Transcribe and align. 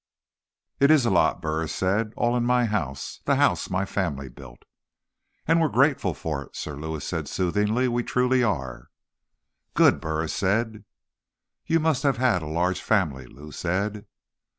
"It 0.79 0.89
is 0.89 1.05
a 1.05 1.11
lot," 1.11 1.43
Burris 1.43 1.75
said. 1.75 2.11
"All 2.17 2.35
in 2.35 2.43
my 2.43 2.65
house. 2.65 3.19
The 3.25 3.35
house 3.35 3.69
my 3.69 3.85
family 3.85 4.29
built." 4.29 4.63
"And 5.47 5.61
we're 5.61 5.69
grateful 5.69 6.15
for 6.15 6.41
it," 6.41 6.55
Sir 6.55 6.75
Lewis 6.75 7.05
said 7.05 7.27
soothingly. 7.27 7.87
"We 7.87 8.01
truly 8.01 8.41
are." 8.41 8.87
"Good," 9.75 10.01
Burris 10.01 10.33
said. 10.33 10.85
"You 11.67 11.79
must 11.79 12.01
have 12.01 12.17
had 12.17 12.41
a 12.41 12.47
large 12.47 12.81
family," 12.81 13.27
Lou 13.27 13.51
said. 13.51 14.07